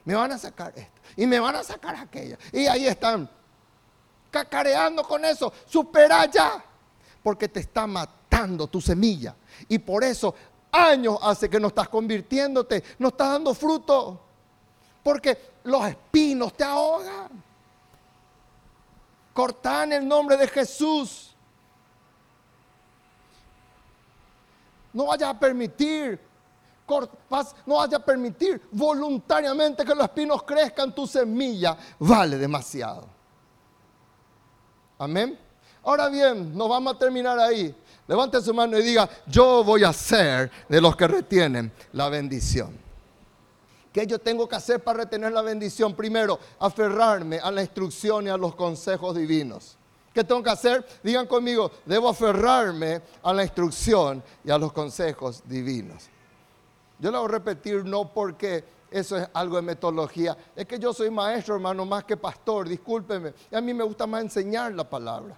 [0.05, 2.37] me van a sacar esto y me van a sacar aquello.
[2.53, 3.27] Y ahí están
[4.35, 5.53] cacareando con eso.
[5.65, 6.63] Supera ya.
[7.23, 9.37] Porque te está matando tu semilla.
[9.69, 10.35] Y por eso
[10.73, 14.21] años hace que no estás convirtiéndote, no estás dando fruto.
[15.05, 17.45] Porque los espinos te ahogan.
[19.33, 21.31] Cortan el nombre de Jesús.
[24.93, 26.21] No vayas a permitir,
[27.67, 30.95] no vayas a permitir voluntariamente que los espinos crezcan.
[30.95, 33.15] Tu semilla vale demasiado.
[35.05, 35.39] Amén.
[35.83, 37.75] Ahora bien, nos vamos a terminar ahí.
[38.09, 42.77] Levante su mano y diga, yo voy a ser de los que retienen la bendición.
[43.93, 45.95] ¿Qué yo tengo que hacer para retener la bendición?
[45.95, 49.77] Primero, aferrarme a la instrucción y a los consejos divinos.
[50.15, 50.87] ¿Qué tengo que hacer?
[51.03, 56.05] Digan conmigo, debo aferrarme a la instrucción y a los consejos divinos.
[56.99, 60.37] Yo lo voy a repetir no porque eso es algo de metodología.
[60.55, 63.35] Es que yo soy maestro, hermano, más que pastor, discúlpeme.
[63.53, 65.37] A mí me gusta más enseñar la palabra.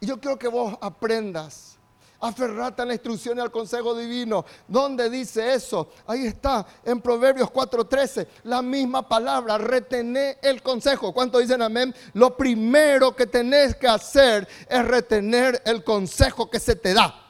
[0.00, 1.78] Y yo quiero que vos aprendas.
[2.18, 4.44] Aferrate a la instrucción y al consejo divino.
[4.66, 5.90] ¿Dónde dice eso?
[6.08, 11.14] Ahí está, en Proverbios 4:13, la misma palabra, retener el consejo.
[11.14, 11.94] ¿Cuánto dicen amén?
[12.14, 17.27] Lo primero que tenés que hacer es retener el consejo que se te da.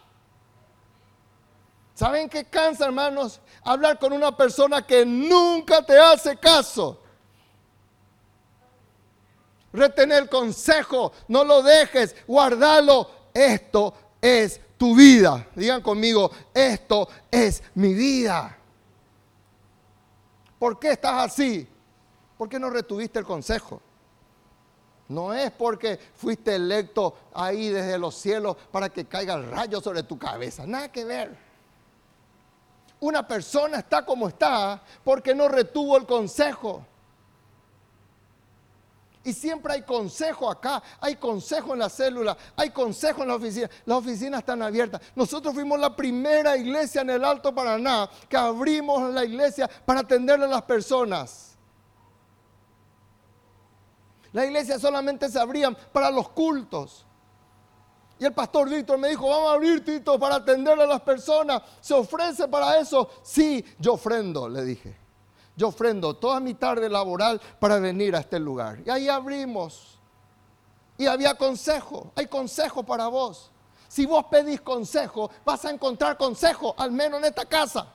[1.98, 3.40] ¿Saben qué cansa, hermanos?
[3.64, 7.02] Hablar con una persona que nunca te hace caso.
[9.72, 13.10] Retener el consejo, no lo dejes, guardalo.
[13.34, 15.48] Esto es tu vida.
[15.56, 18.56] Digan conmigo, esto es mi vida.
[20.56, 21.66] ¿Por qué estás así?
[22.36, 23.82] ¿Por qué no retuviste el consejo?
[25.08, 30.04] No es porque fuiste electo ahí desde los cielos para que caiga el rayo sobre
[30.04, 30.64] tu cabeza.
[30.64, 31.47] Nada que ver.
[33.00, 36.84] Una persona está como está porque no retuvo el consejo.
[39.24, 43.68] Y siempre hay consejo acá, hay consejo en la célula, hay consejo en la oficina.
[43.84, 45.02] Las oficinas están abiertas.
[45.14, 50.46] Nosotros fuimos la primera iglesia en el Alto Paraná que abrimos la iglesia para atenderle
[50.46, 51.56] a las personas.
[54.32, 57.04] La iglesia solamente se abrían para los cultos.
[58.18, 61.62] Y el pastor Víctor me dijo, vamos a abrir Tito para atender a las personas.
[61.80, 63.08] ¿Se ofrece para eso?
[63.22, 64.96] Sí, yo ofrendo, le dije.
[65.56, 68.80] Yo ofrendo toda mi tarde laboral para venir a este lugar.
[68.84, 69.98] Y ahí abrimos.
[70.96, 73.52] Y había consejo, hay consejo para vos.
[73.86, 77.86] Si vos pedís consejo, vas a encontrar consejo, al menos en esta casa.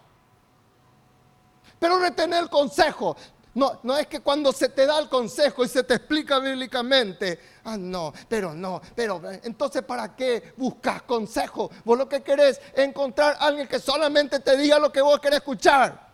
[1.79, 3.15] Pero retener el consejo.
[3.55, 7.39] No, no es que cuando se te da el consejo y se te explica bíblicamente,
[7.65, 11.69] ah, no, pero no, pero entonces ¿para qué buscas consejo?
[11.85, 15.19] Vos lo que querés es encontrar a alguien que solamente te diga lo que vos
[15.19, 16.13] querés escuchar.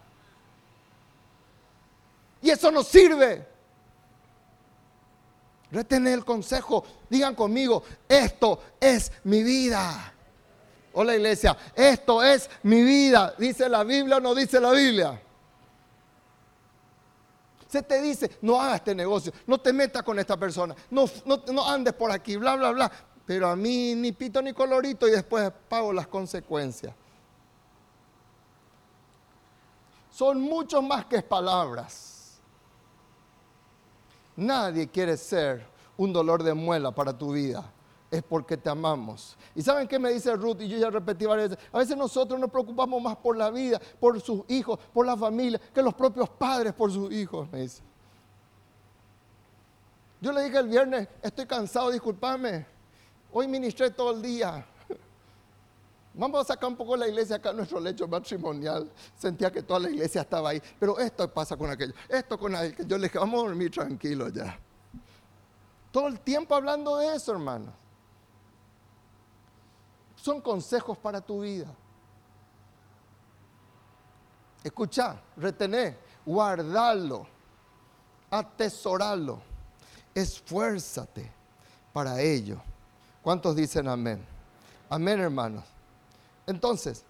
[2.42, 3.48] Y eso no sirve.
[5.72, 6.84] Retener el consejo.
[7.10, 10.14] Digan conmigo, esto es mi vida.
[10.92, 13.34] Hola iglesia, esto es mi vida.
[13.38, 15.22] ¿Dice la Biblia o no dice la Biblia?
[17.70, 21.70] Se te dice, no hagas este negocio, no te metas con esta persona, no, no,
[21.70, 22.92] andes por aquí, bla, bla, bla.
[23.28, 26.96] Pero a mí ni pito ni colorito y después pago las consecuencias.
[30.10, 32.40] Son mucho más que palabras.
[34.36, 35.64] Nadie quiere ser
[35.96, 37.72] un dolor de muela para tu vida
[38.12, 39.38] es porque te amamos.
[39.54, 40.62] ¿Y saben qué me dice Ruth?
[40.62, 41.66] Y yo ya repetí varias veces.
[41.72, 45.60] A veces nosotros nos preocupamos más por la vida, por sus hijos, por la familia,
[45.74, 47.84] que los propios padres por sus hijos, me dice.
[50.22, 52.66] Yo le dije el viernes, estoy cansado, discúlpame.
[53.32, 54.66] Hoy ministré todo el día.
[56.14, 58.92] Vamos a sacar un poco la iglesia acá, nuestro lecho matrimonial.
[59.16, 60.62] Sentía que toda la iglesia estaba ahí.
[60.80, 62.88] Pero esto pasa con aquello, esto con aquello.
[62.88, 64.60] Yo le dije, vamos a dormir tranquilos ya.
[65.92, 67.72] Todo el tiempo hablando de eso, hermano.
[70.22, 71.68] Son consejos para tu vida.
[74.64, 77.26] Escucha, retener, guardarlo,
[78.30, 79.40] atesorarlo,
[80.14, 81.32] esfuérzate
[81.94, 82.62] para ello.
[83.22, 84.26] ¿Cuántos dicen amén?
[84.90, 85.64] Amén, hermanos.
[86.46, 87.04] Entonces,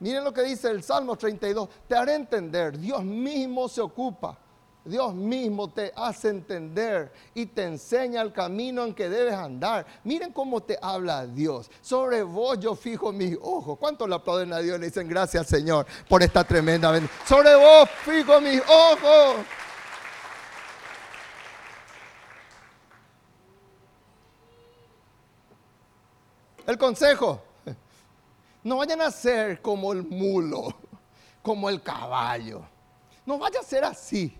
[0.00, 1.68] miren lo que dice el Salmo 32.
[1.86, 4.36] Te haré entender, Dios mismo se ocupa
[4.84, 9.86] Dios mismo te hace entender y te enseña el camino en que debes andar.
[10.04, 11.70] Miren cómo te habla Dios.
[11.82, 13.78] Sobre vos yo fijo mis ojos.
[13.78, 17.26] ¿Cuántos le aplauden a Dios y le dicen gracias Señor por esta tremenda bendición?
[17.26, 19.36] Sobre vos fijo mis ojos.
[26.66, 27.42] El consejo.
[28.62, 30.74] No vayan a ser como el mulo,
[31.42, 32.60] como el caballo.
[33.24, 34.38] No vaya a ser así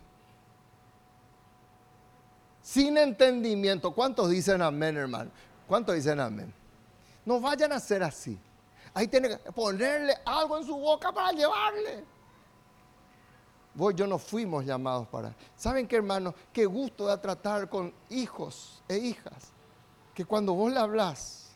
[2.70, 3.90] sin entendimiento.
[3.90, 5.30] ¿Cuántos dicen amén, hermano?
[5.66, 6.52] ¿Cuántos dicen amén?
[7.24, 8.38] No vayan a ser así.
[8.94, 12.04] Ahí tiene que ponerle algo en su boca para llevarle.
[13.74, 15.34] Vos yo no fuimos llamados para.
[15.56, 16.32] ¿Saben qué, hermano?
[16.52, 19.52] Qué gusto da tratar con hijos e hijas.
[20.14, 21.50] Que cuando vos le hablas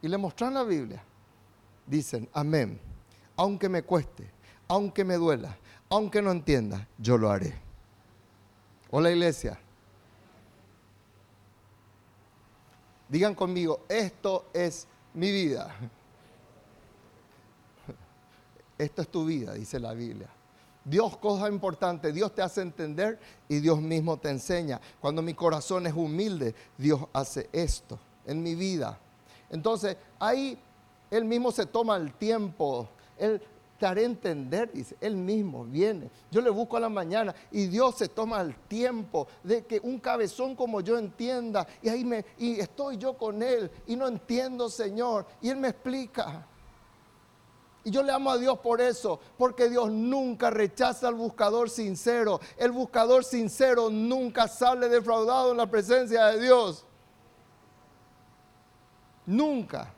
[0.00, 1.02] y le mostrás la Biblia,
[1.86, 2.80] dicen, amén.
[3.36, 4.30] Aunque me cueste,
[4.68, 5.58] aunque me duela,
[5.90, 7.54] aunque no entienda, yo lo haré.
[8.90, 9.58] Hola iglesia.
[13.08, 15.74] Digan conmigo, esto es mi vida.
[18.76, 20.28] Esto es tu vida, dice la Biblia.
[20.84, 24.80] Dios, cosa importante, Dios te hace entender y Dios mismo te enseña.
[25.00, 28.98] Cuando mi corazón es humilde, Dios hace esto en mi vida.
[29.50, 30.58] Entonces, ahí
[31.10, 32.88] Él mismo se toma el tiempo.
[33.16, 33.40] Él
[33.78, 36.10] te haré entender, dice, Él mismo viene.
[36.30, 39.98] Yo le busco a la mañana y Dios se toma el tiempo de que un
[39.98, 44.68] cabezón como yo entienda y ahí me, y estoy yo con Él y no entiendo,
[44.68, 46.46] Señor, y Él me explica.
[47.84, 52.40] Y yo le amo a Dios por eso, porque Dios nunca rechaza al buscador sincero.
[52.56, 56.86] El buscador sincero nunca sale defraudado en la presencia de Dios.
[59.26, 59.93] Nunca.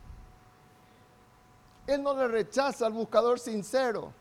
[1.87, 4.13] Él no le rechaza al buscador sincero.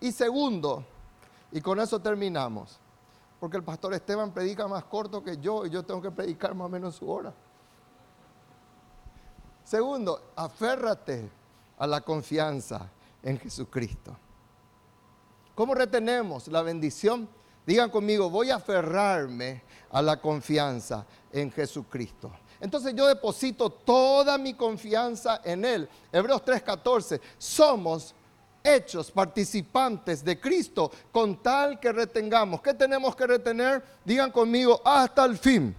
[0.00, 0.84] Y segundo,
[1.52, 2.78] y con eso terminamos,
[3.40, 6.66] porque el pastor Esteban predica más corto que yo y yo tengo que predicar más
[6.66, 7.32] o menos su hora.
[9.64, 11.28] Segundo, aférrate
[11.78, 12.88] a la confianza
[13.22, 14.16] en Jesucristo.
[15.54, 17.28] ¿Cómo retenemos la bendición?
[17.66, 22.30] Digan conmigo, voy a aferrarme a la confianza en Jesucristo.
[22.60, 25.88] Entonces yo deposito toda mi confianza en Él.
[26.12, 28.14] Hebreos 3:14, somos
[28.62, 32.60] hechos participantes de Cristo con tal que retengamos.
[32.60, 33.82] ¿Qué tenemos que retener?
[34.04, 35.74] Digan conmigo, hasta el fin.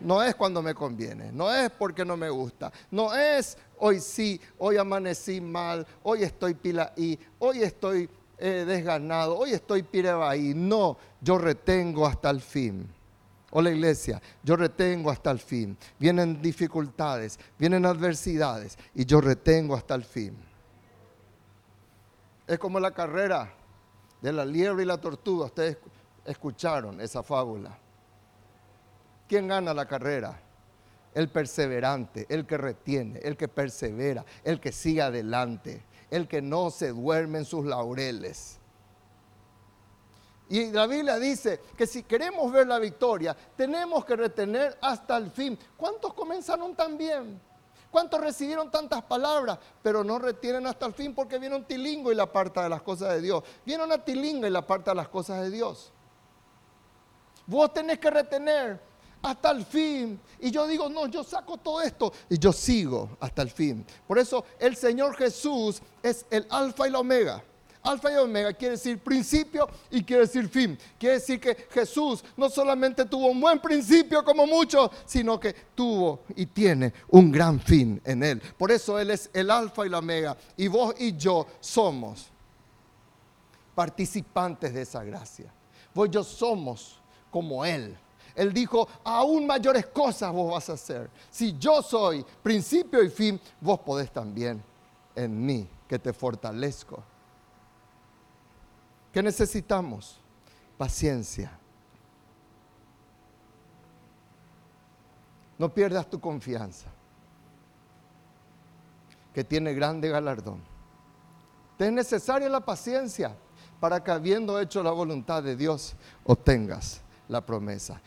[0.00, 4.40] No es cuando me conviene, no es porque no me gusta, no es hoy sí,
[4.58, 10.54] hoy amanecí mal, hoy estoy pila y, hoy estoy eh, desganado, hoy estoy pirebaí.
[10.54, 12.88] No, yo retengo hasta el fin.
[13.50, 15.76] Hola iglesia, yo retengo hasta el fin.
[15.98, 20.36] Vienen dificultades, vienen adversidades y yo retengo hasta el fin.
[22.46, 23.54] Es como la carrera
[24.20, 25.46] de la liebre y la tortuga.
[25.46, 25.78] Ustedes
[26.26, 27.78] escucharon esa fábula.
[29.26, 30.38] ¿Quién gana la carrera?
[31.14, 36.70] El perseverante, el que retiene, el que persevera, el que sigue adelante, el que no
[36.70, 38.57] se duerme en sus laureles.
[40.50, 45.30] Y la Biblia dice que si queremos ver la victoria, tenemos que retener hasta el
[45.30, 45.58] fin.
[45.76, 47.40] ¿Cuántos comenzaron tan bien?
[47.90, 52.14] ¿Cuántos recibieron tantas palabras, pero no retienen hasta el fin porque viene un tilingo y
[52.14, 53.42] la aparta de las cosas de Dios?
[53.64, 55.92] Viene una tilinga y la aparta de las cosas de Dios.
[57.46, 58.80] Vos tenés que retener
[59.22, 60.20] hasta el fin.
[60.38, 63.86] Y yo digo, no, yo saco todo esto y yo sigo hasta el fin.
[64.06, 67.42] Por eso el Señor Jesús es el alfa y la omega.
[67.88, 70.78] Alfa y omega quiere decir principio y quiere decir fin.
[70.98, 76.20] Quiere decir que Jesús no solamente tuvo un buen principio como muchos, sino que tuvo
[76.36, 78.42] y tiene un gran fin en él.
[78.58, 80.36] Por eso Él es el alfa y la omega.
[80.56, 82.28] Y vos y yo somos
[83.74, 85.50] participantes de esa gracia.
[85.94, 87.96] Vos y yo somos como Él.
[88.34, 91.10] Él dijo, aún mayores cosas vos vas a hacer.
[91.30, 94.62] Si yo soy principio y fin, vos podés también
[95.16, 97.02] en mí, que te fortalezco.
[99.18, 100.20] ¿Qué necesitamos?
[100.76, 101.50] Paciencia.
[105.58, 106.86] No pierdas tu confianza,
[109.34, 110.62] que tiene grande galardón.
[111.76, 113.34] Te es necesaria la paciencia
[113.80, 118.00] para que habiendo hecho la voluntad de Dios, obtengas la promesa.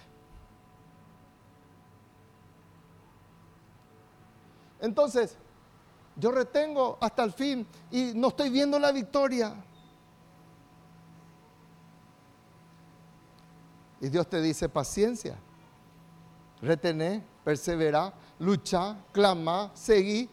[4.79, 5.35] Entonces,
[6.15, 9.53] yo retengo hasta el fin y no estoy viendo la victoria.
[14.01, 15.37] Y Dios te dice paciencia,
[16.59, 20.27] retener, perseverar, luchar, clamar, seguir.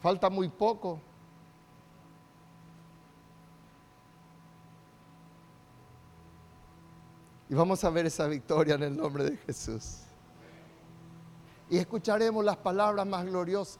[0.00, 0.98] Falta muy poco.
[7.50, 9.98] Y vamos a ver esa victoria en el nombre de Jesús.
[11.68, 13.78] Y escucharemos las palabras más gloriosas.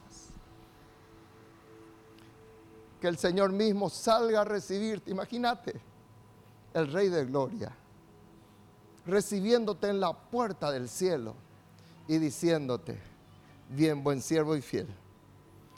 [3.00, 5.10] Que el Señor mismo salga a recibirte.
[5.10, 5.80] Imagínate,
[6.74, 7.72] el Rey de Gloria,
[9.06, 11.34] recibiéndote en la puerta del cielo
[12.06, 12.98] y diciéndote,
[13.68, 14.88] bien, buen siervo y fiel,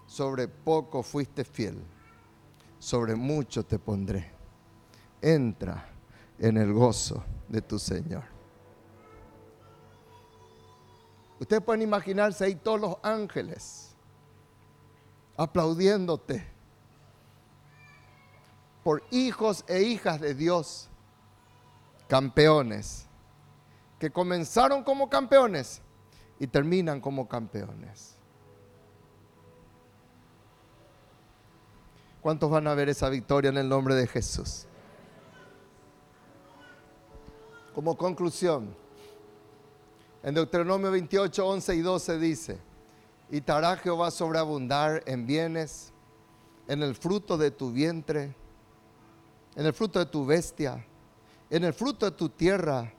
[0.07, 1.79] sobre poco fuiste fiel,
[2.79, 4.31] sobre mucho te pondré.
[5.21, 5.89] Entra
[6.39, 8.25] en el gozo de tu Señor.
[11.39, 13.93] Ustedes pueden imaginarse ahí todos los ángeles
[15.37, 16.52] aplaudiéndote
[18.83, 20.89] por hijos e hijas de Dios,
[22.09, 23.07] campeones,
[23.99, 25.81] que comenzaron como campeones
[26.39, 28.17] y terminan como campeones.
[32.21, 34.67] ¿Cuántos van a ver esa victoria en el nombre de Jesús?
[37.75, 38.75] Como conclusión,
[40.23, 42.59] en Deuteronomio 28, 11 y 12 dice,
[43.31, 45.93] y te hará Jehová sobreabundar en bienes,
[46.69, 48.37] en el fruto de tu vientre,
[49.55, 50.85] en el fruto de tu bestia,
[51.51, 52.93] en el fruto de tu tierra,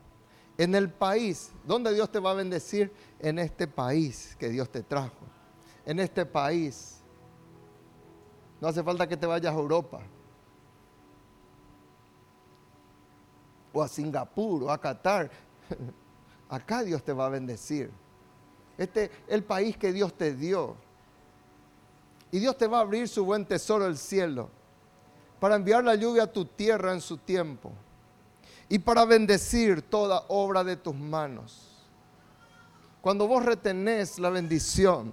[0.57, 1.51] en el país.
[1.65, 2.93] ¿Dónde Dios te va a bendecir?
[3.19, 5.25] En este país que Dios te trajo.
[5.85, 6.97] En este país.
[8.61, 10.01] No hace falta que te vayas a Europa.
[13.73, 15.31] o a Singapur o a Qatar.
[16.49, 17.91] Acá Dios te va a bendecir.
[18.77, 20.75] Este es el país que Dios te dio.
[22.31, 24.49] Y Dios te va a abrir su buen tesoro el cielo
[25.43, 27.69] para enviar la lluvia a tu tierra en su tiempo
[28.69, 31.67] y para bendecir toda obra de tus manos.
[33.01, 35.11] Cuando vos retenés la bendición,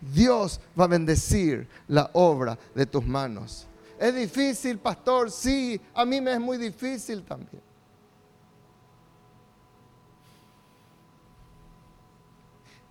[0.00, 3.66] Dios va a bendecir la obra de tus manos.
[3.98, 5.32] ¿Es difícil, pastor?
[5.32, 7.60] Sí, a mí me es muy difícil también.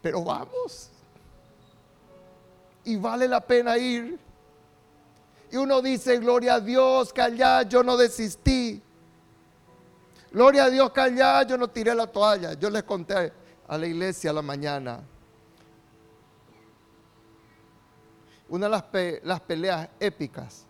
[0.02, 0.90] Pero vamos.
[2.84, 4.25] Y vale la pena ir.
[5.56, 8.84] Y uno dice, gloria a Dios, que allá yo no desistí.
[10.30, 12.56] Gloria a Dios que allá yo no tiré la toalla.
[12.56, 13.32] Yo les conté
[13.66, 15.02] a la iglesia a la mañana.
[18.50, 20.66] Una de las, peleas épicas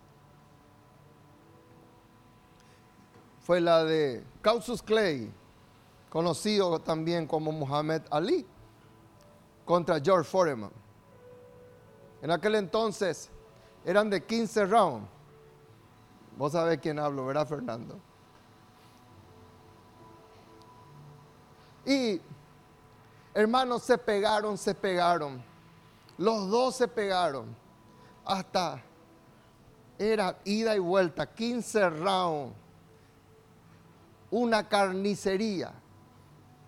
[3.42, 5.32] fue la de Causus Clay,
[6.12, 8.46] conocido también como Muhammad Ali
[9.66, 10.70] contra George Foreman.
[12.22, 13.32] En aquel entonces
[13.86, 15.08] eran de 15 rounds.
[16.38, 17.98] Vos sabés quién hablo, ¿verdad, Fernando?
[21.86, 22.20] Y
[23.34, 25.42] hermanos, se pegaron, se pegaron.
[26.18, 27.56] Los dos se pegaron.
[28.26, 28.82] Hasta
[30.00, 32.56] era ida y vuelta, 15 rounds.
[34.32, 35.72] Una carnicería.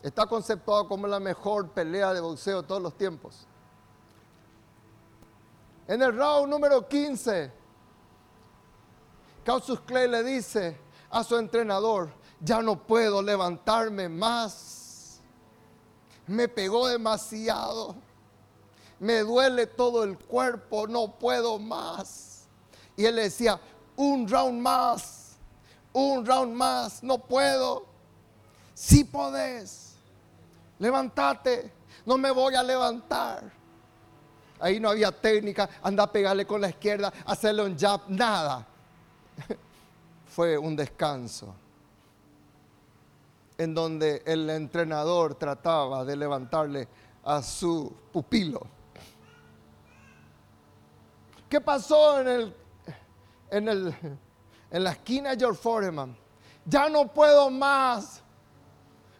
[0.03, 3.47] Está conceptuado como la mejor pelea de boxeo de todos los tiempos.
[5.87, 7.51] En el round número 15,
[9.45, 10.77] Causus Clay le dice
[11.09, 12.09] a su entrenador,
[12.41, 15.21] ya no puedo levantarme más.
[16.27, 17.95] Me pegó demasiado.
[18.99, 22.47] Me duele todo el cuerpo, no puedo más.
[22.97, 23.59] Y él le decía,
[23.95, 25.37] un round más,
[25.93, 27.85] un round más, no puedo
[28.73, 29.95] Si podés,
[30.77, 31.71] levántate,
[32.05, 33.56] no me voy a levantar.
[34.59, 38.65] Ahí no había técnica, anda a pegarle con la izquierda, hacerle un jab, nada.
[40.27, 41.53] Fue un descanso
[43.57, 46.87] en donde el entrenador trataba de levantarle
[47.23, 48.61] a su pupilo.
[51.49, 52.55] ¿Qué pasó en, el,
[53.49, 53.95] en, el,
[54.69, 56.15] en la esquina George Foreman?
[56.65, 58.21] Ya no puedo más.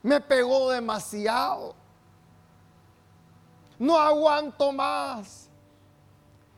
[0.04, 1.74] Me pegó demasiado.
[3.80, 5.50] No aguanto más.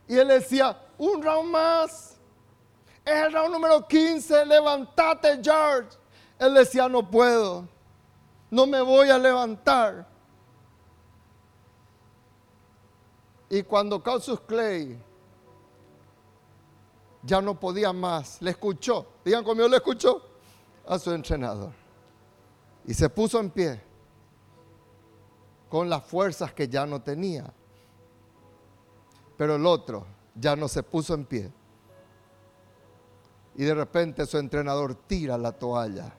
[0.08, 2.16] Y él decía, un round más.
[3.04, 4.46] Es el round número 15.
[4.46, 5.96] Levántate, George.
[6.38, 7.68] Él decía, no puedo.
[8.50, 10.06] No me voy a levantar.
[13.48, 14.96] Y cuando Cassius Clay
[17.22, 20.22] ya no podía más, le escuchó, digan conmigo, le escuchó
[20.86, 21.72] a su entrenador.
[22.86, 23.89] Y se puso en pie
[25.70, 27.50] con las fuerzas que ya no tenía.
[29.38, 30.04] Pero el otro
[30.34, 31.50] ya no se puso en pie.
[33.54, 36.12] Y de repente su entrenador tira la toalla.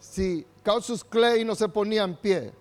[0.00, 2.52] Si Cassius Clay no se ponía en pie,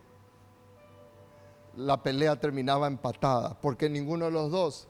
[1.78, 4.88] la pelea terminaba empatada, porque ninguno de los dos,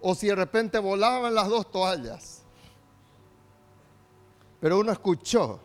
[0.00, 2.42] o si de repente volaban las dos toallas,
[4.60, 5.58] pero uno escuchó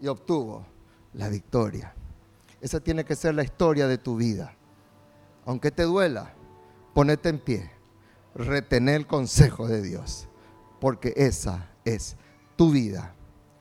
[0.00, 0.77] y obtuvo
[1.14, 1.94] la victoria.
[2.60, 4.54] Esa tiene que ser la historia de tu vida.
[5.46, 6.34] Aunque te duela,
[6.94, 7.70] ponete en pie,
[8.34, 10.28] retener el consejo de Dios,
[10.80, 12.16] porque esa es
[12.56, 13.14] tu vida